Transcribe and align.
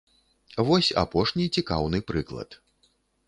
Вось 0.69 0.89
апошні 1.01 1.45
цікаўны 1.57 1.97
прыклад. 2.13 2.57